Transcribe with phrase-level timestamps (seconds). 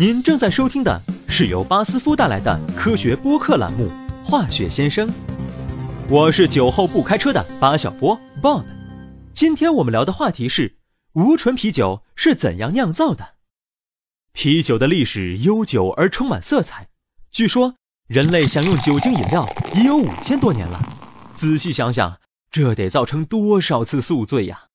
[0.00, 3.90] 您正在收听的是由巴斯夫带来的科学播客栏目
[4.24, 5.08] 《化学先生》，
[6.08, 8.64] 我是酒后不开车的巴小波 Bob。
[9.34, 10.76] 今天我们聊的话题是
[11.14, 13.34] 无醇啤酒是怎样酿造的。
[14.32, 16.86] 啤酒的历史悠久而充满色彩，
[17.32, 17.74] 据说
[18.06, 20.80] 人类享用酒精饮料已有五千多年了。
[21.34, 22.20] 仔细想想，
[22.52, 24.66] 这得造成多少次宿醉呀？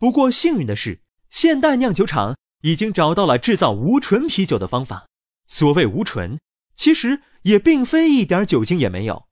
[0.00, 0.98] 不过幸运的是，
[1.30, 2.34] 现代酿酒厂
[2.64, 5.06] 已经找到了制造无醇啤酒的方法。
[5.46, 6.38] 所谓无醇，
[6.74, 9.26] 其实也并非一点酒精也没有。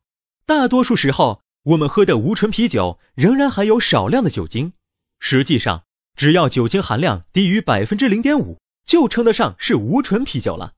[0.44, 4.74] 大多数时候，我们喝的无醇啤酒仍然含有少量的酒精。
[5.18, 10.74] 实际上，只要酒精含量低于百分之零点五，就称得上是无醇啤酒了。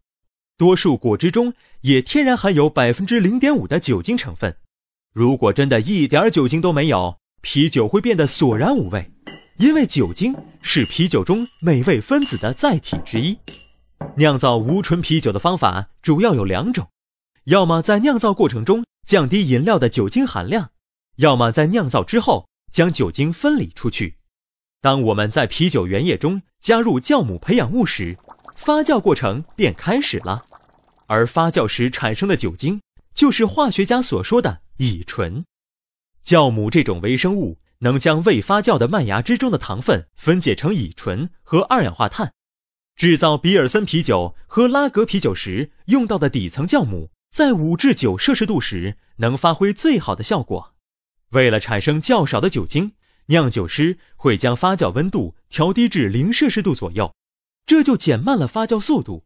[0.57, 4.57] 多数果汁中也天然含有百分之零点五的酒精成分。
[5.12, 9.11] 如果真的一点酒精都没有，啤酒会变得索然无味。
[9.59, 13.39] 因为酒精是啤酒中美味分子的载体之一，
[14.17, 16.89] 酿造无醇啤酒的方法主要有两种：
[17.45, 20.70] 要么在酿造过程中降低饮料的酒精含量，
[21.17, 24.17] 要么在酿造之后将酒精分离出去。
[24.81, 28.19] 当我们在啤酒原液中加入酵母培养物时，
[28.56, 30.45] 发酵过程便开始了，
[31.06, 32.81] 而发酵时产生的酒精
[33.15, 35.45] 就是化学家所说的乙醇。
[36.25, 37.59] 酵母这种微生物。
[37.85, 42.33] 能将未发酵的麦芽汁中的糖分分解成乙醇和二氧化碳。
[42.97, 50.75] 制造比尔森啤酒和拉格啤酒时用到的底层酵母，在五至九摄氏度时能发挥最好的效果。
[51.31, 52.93] 为了产生较少的酒精，
[53.27, 57.15] 酿酒师会将发酵温度调低至零摄氏度左右，
[57.67, 59.25] 这就减慢了发酵速度。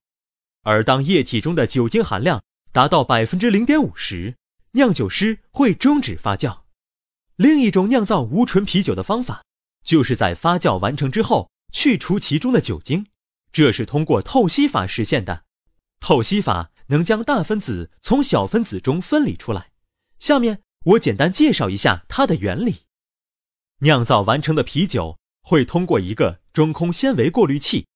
[0.63, 2.43] 而当液体中的酒精含量
[2.73, 4.35] 达到百分之零点五时，
[4.73, 6.61] 酿酒师会终止发酵。
[7.39, 9.45] 另一种酿造无醇啤酒的方法，
[9.85, 13.07] 就是在发酵完成之后去除其中的酒精，
[13.53, 15.45] 这是通过透析法实现的。
[16.01, 19.71] 透析法能将大分子从小分子中分离出来。
[20.19, 22.87] 下面我简单介绍一下它的原理。
[23.83, 27.87] 酿造完成的啤酒会通过一个中空纤维过滤器，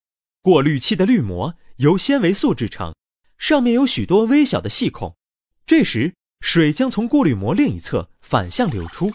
[0.41, 2.95] 过滤器的滤膜由纤维素制成，
[3.39, 5.17] 上面有许多微小的细孔。
[5.67, 9.11] 这时，水将从过滤膜另一侧反向流出。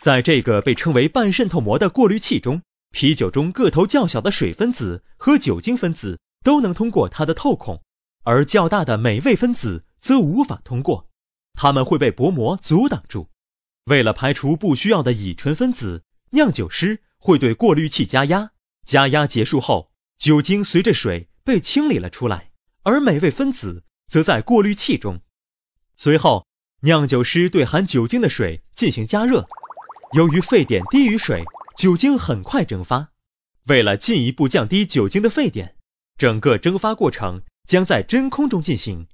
[0.00, 7.82] 在这个被称为半渗透膜的过滤器中，啤酒中个头较小的水分子和酒精分子都能通过它的透孔，
[8.24, 11.08] 而较大的美味分子则无法通过，
[11.52, 13.28] 它们会被薄膜阻挡住。
[13.86, 18.52] 为了排除不需要的乙醇分子，酿酒师会对过滤器加压。
[18.86, 22.52] 加压结束后，酒精随着水被清理了出来，
[22.84, 25.20] 而美味分子则在过滤器中。
[25.98, 26.46] 随后，
[26.84, 29.46] 酿酒师对含酒精的水进行加热。
[30.12, 31.44] 由于沸点低于水，
[31.76, 33.10] 酒精很快蒸发。
[33.68, 35.76] 为了进一步降低酒精的沸点，
[36.18, 39.06] 整个蒸发过程将在真空中进行。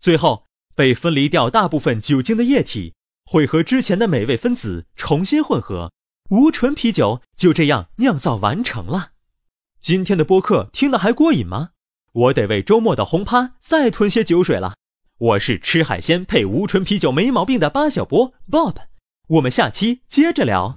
[0.00, 2.94] 最后，被分离掉大部分酒精的液体
[3.26, 5.92] 会和之前的美味分子重新混合，
[6.30, 9.10] 无醇啤酒就这样酿造完成了。
[9.80, 11.72] 今天的播客听得还过瘾吗？
[12.12, 14.72] 我得为周末的轰趴再囤些酒水了。
[15.18, 18.76] 我是吃海鲜配无醇啤酒没毛病的八小波 Bob。
[19.28, 20.74] 我们下期接着聊。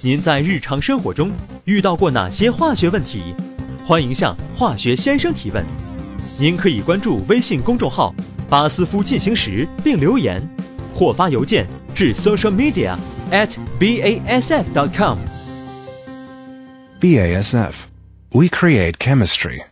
[0.00, 1.32] 您在日常生活中
[1.64, 3.34] 遇到过哪些化学问题？
[3.84, 5.64] 欢迎向化学先生提问。
[6.38, 8.14] 您可以关注微信公众号
[8.48, 10.40] “巴斯夫进行时”并留言，
[10.94, 12.96] 或发邮件至 social media
[13.32, 15.18] at basf dot com。
[17.00, 17.72] BASF.
[18.30, 19.66] We create chemistry.